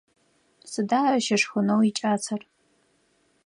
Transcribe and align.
Сыда 0.71 0.99
ащ 1.13 1.27
ышхынэу 1.35 1.81
икӏасэр? 1.89 2.41